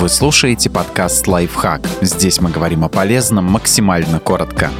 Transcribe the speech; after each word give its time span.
Вы 0.00 0.08
слушаете 0.08 0.70
подкаст 0.70 1.26
«Лайфхак». 1.28 1.86
Здесь 2.00 2.40
мы 2.40 2.48
говорим 2.48 2.84
о 2.84 2.88
полезном 2.88 3.44
максимально 3.44 4.18
коротко. 4.18 4.70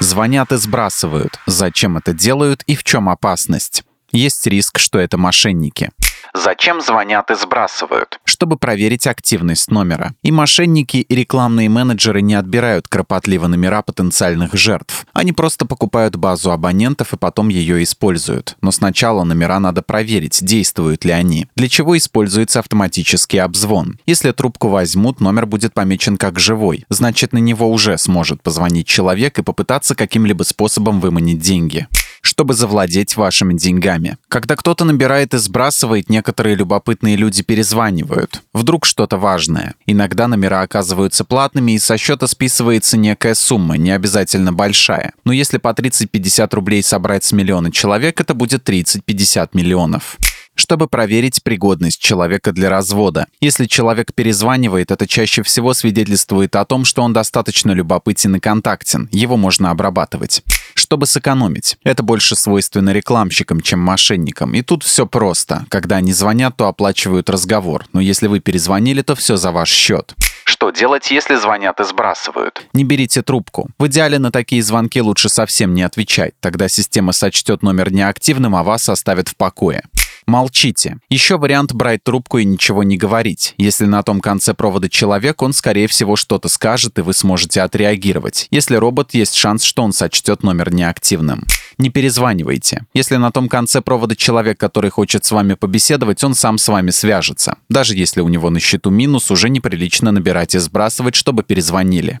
Звонят 0.00 0.50
и 0.50 0.56
сбрасывают. 0.56 1.38
Зачем 1.46 1.98
это 1.98 2.12
делают 2.12 2.64
и 2.64 2.74
в 2.74 2.82
чем 2.82 3.08
опасность? 3.08 3.84
Есть 4.10 4.44
риск, 4.48 4.80
что 4.80 4.98
это 4.98 5.18
мошенники. 5.18 5.90
Зачем 6.34 6.80
звонят 6.80 7.30
и 7.30 7.34
сбрасывают? 7.34 8.20
Чтобы 8.24 8.56
проверить 8.56 9.06
активность 9.06 9.70
номера. 9.70 10.14
И 10.22 10.30
мошенники, 10.30 10.98
и 10.98 11.14
рекламные 11.14 11.68
менеджеры 11.68 12.22
не 12.22 12.34
отбирают 12.34 12.88
кропотливо 12.88 13.46
номера 13.48 13.82
потенциальных 13.82 14.54
жертв. 14.54 15.06
Они 15.12 15.32
просто 15.32 15.66
покупают 15.66 16.16
базу 16.16 16.52
абонентов 16.52 17.12
и 17.12 17.16
потом 17.16 17.48
ее 17.48 17.82
используют. 17.82 18.56
Но 18.60 18.70
сначала 18.70 19.24
номера 19.24 19.58
надо 19.58 19.82
проверить, 19.82 20.44
действуют 20.44 21.04
ли 21.04 21.12
они. 21.12 21.46
Для 21.56 21.68
чего 21.68 21.96
используется 21.96 22.60
автоматический 22.60 23.38
обзвон. 23.38 23.98
Если 24.06 24.30
трубку 24.32 24.68
возьмут, 24.68 25.20
номер 25.20 25.46
будет 25.46 25.74
помечен 25.74 26.16
как 26.16 26.38
живой. 26.38 26.84
Значит, 26.88 27.32
на 27.32 27.38
него 27.38 27.70
уже 27.70 27.98
сможет 27.98 28.42
позвонить 28.42 28.86
человек 28.86 29.38
и 29.38 29.42
попытаться 29.42 29.94
каким-либо 29.94 30.44
способом 30.44 31.00
выманить 31.00 31.40
деньги 31.40 31.88
чтобы 32.20 32.54
завладеть 32.54 33.16
вашими 33.16 33.54
деньгами. 33.54 34.16
Когда 34.28 34.56
кто-то 34.56 34.84
набирает 34.84 35.34
и 35.34 35.38
сбрасывает, 35.38 36.10
некоторые 36.10 36.56
любопытные 36.56 37.16
люди 37.16 37.42
перезванивают. 37.42 38.42
Вдруг 38.52 38.86
что-то 38.86 39.16
важное. 39.16 39.74
Иногда 39.86 40.28
номера 40.28 40.62
оказываются 40.62 41.24
платными, 41.24 41.72
и 41.72 41.78
со 41.78 41.96
счета 41.96 42.26
списывается 42.26 42.96
некая 42.96 43.34
сумма, 43.34 43.76
не 43.76 43.90
обязательно 43.90 44.52
большая. 44.52 45.12
Но 45.24 45.32
если 45.32 45.58
по 45.58 45.68
30-50 45.68 46.54
рублей 46.54 46.82
собрать 46.82 47.24
с 47.24 47.32
миллиона 47.32 47.72
человек, 47.72 48.20
это 48.20 48.34
будет 48.34 48.68
30-50 48.68 49.50
миллионов 49.54 50.16
чтобы 50.70 50.86
проверить 50.86 51.42
пригодность 51.42 52.00
человека 52.00 52.52
для 52.52 52.70
развода. 52.70 53.26
Если 53.40 53.66
человек 53.66 54.14
перезванивает, 54.14 54.92
это 54.92 55.08
чаще 55.08 55.42
всего 55.42 55.74
свидетельствует 55.74 56.54
о 56.54 56.64
том, 56.64 56.84
что 56.84 57.02
он 57.02 57.12
достаточно 57.12 57.72
любопытен 57.72 58.36
и 58.36 58.38
контактен, 58.38 59.08
его 59.10 59.36
можно 59.36 59.72
обрабатывать 59.72 60.44
чтобы 60.74 61.06
сэкономить. 61.06 61.76
Это 61.84 62.02
больше 62.02 62.34
свойственно 62.34 62.90
рекламщикам, 62.90 63.60
чем 63.60 63.80
мошенникам. 63.80 64.54
И 64.54 64.62
тут 64.62 64.82
все 64.82 65.06
просто. 65.06 65.66
Когда 65.68 65.96
они 65.96 66.12
звонят, 66.12 66.56
то 66.56 66.66
оплачивают 66.66 67.30
разговор. 67.30 67.84
Но 67.92 68.00
если 68.00 68.26
вы 68.26 68.40
перезвонили, 68.40 69.02
то 69.02 69.14
все 69.14 69.36
за 69.36 69.52
ваш 69.52 69.70
счет. 69.70 70.14
Что 70.44 70.70
делать, 70.70 71.10
если 71.10 71.36
звонят 71.36 71.78
и 71.80 71.84
сбрасывают? 71.84 72.66
Не 72.72 72.84
берите 72.84 73.22
трубку. 73.22 73.68
В 73.78 73.86
идеале 73.86 74.18
на 74.18 74.32
такие 74.32 74.62
звонки 74.62 75.00
лучше 75.00 75.28
совсем 75.28 75.74
не 75.74 75.82
отвечать. 75.82 76.34
Тогда 76.40 76.68
система 76.68 77.12
сочтет 77.12 77.62
номер 77.62 77.92
неактивным, 77.92 78.56
а 78.56 78.62
вас 78.62 78.88
оставит 78.88 79.28
в 79.28 79.36
покое. 79.36 79.84
Молчите. 80.30 80.98
Еще 81.08 81.38
вариант 81.38 81.72
брать 81.72 82.04
трубку 82.04 82.38
и 82.38 82.44
ничего 82.44 82.84
не 82.84 82.96
говорить. 82.96 83.54
Если 83.58 83.84
на 83.86 84.04
том 84.04 84.20
конце 84.20 84.54
провода 84.54 84.88
человек, 84.88 85.42
он, 85.42 85.52
скорее 85.52 85.88
всего, 85.88 86.14
что-то 86.14 86.48
скажет, 86.48 87.00
и 87.00 87.02
вы 87.02 87.14
сможете 87.14 87.62
отреагировать. 87.62 88.46
Если 88.52 88.76
робот, 88.76 89.12
есть 89.12 89.34
шанс, 89.34 89.64
что 89.64 89.82
он 89.82 89.92
сочтет 89.92 90.44
номер 90.44 90.72
неактивным. 90.72 91.48
Не 91.78 91.90
перезванивайте. 91.90 92.86
Если 92.94 93.16
на 93.16 93.32
том 93.32 93.48
конце 93.48 93.80
провода 93.80 94.14
человек, 94.14 94.56
который 94.56 94.92
хочет 94.92 95.24
с 95.24 95.32
вами 95.32 95.54
побеседовать, 95.54 96.22
он 96.22 96.36
сам 96.36 96.58
с 96.58 96.68
вами 96.68 96.90
свяжется. 96.90 97.56
Даже 97.68 97.96
если 97.96 98.20
у 98.20 98.28
него 98.28 98.50
на 98.50 98.60
счету 98.60 98.90
минус, 98.90 99.32
уже 99.32 99.48
неприлично 99.48 100.12
набирать 100.12 100.54
и 100.54 100.60
сбрасывать, 100.60 101.16
чтобы 101.16 101.42
перезвонили. 101.42 102.20